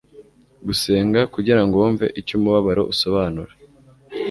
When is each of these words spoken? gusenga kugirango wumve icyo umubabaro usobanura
gusenga 0.67 1.19
kugirango 1.33 1.73
wumve 1.81 2.05
icyo 2.19 2.33
umubabaro 2.37 2.81
usobanura 2.93 3.51